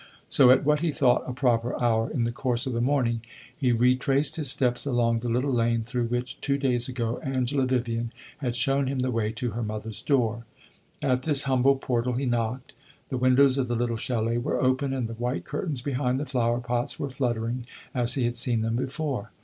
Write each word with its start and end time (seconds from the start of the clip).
So, 0.29 0.49
at 0.49 0.65
what 0.65 0.79
he 0.79 0.91
thought 0.91 1.29
a 1.29 1.31
proper 1.31 1.79
hour, 1.79 2.09
in 2.09 2.23
the 2.23 2.31
course 2.31 2.65
of 2.65 2.73
the 2.73 2.81
morning, 2.81 3.21
he 3.55 3.71
retraced 3.71 4.35
his 4.35 4.49
steps 4.49 4.83
along 4.83 5.19
the 5.19 5.29
little 5.29 5.53
lane 5.53 5.83
through 5.83 6.05
which, 6.07 6.41
two 6.41 6.57
days 6.57 6.89
ago, 6.89 7.19
Angela 7.19 7.67
Vivian 7.67 8.11
had 8.39 8.55
shown 8.55 8.87
him 8.87 9.01
the 9.01 9.11
way 9.11 9.31
to 9.33 9.51
her 9.51 9.61
mother's 9.61 10.01
door. 10.01 10.43
At 11.03 11.21
this 11.21 11.43
humble 11.43 11.75
portal 11.75 12.13
he 12.13 12.25
knocked; 12.25 12.73
the 13.09 13.17
windows 13.17 13.59
of 13.59 13.67
the 13.67 13.75
little 13.75 13.95
chalet 13.95 14.39
were 14.39 14.59
open, 14.59 14.91
and 14.91 15.07
the 15.07 15.13
white 15.13 15.45
curtains, 15.45 15.83
behind 15.83 16.19
the 16.19 16.25
flower 16.25 16.59
pots, 16.61 16.97
were 16.99 17.11
fluttering 17.11 17.67
as 17.93 18.15
he 18.15 18.23
had 18.23 18.33
seen 18.35 18.61
them 18.61 18.77
before. 18.77 19.29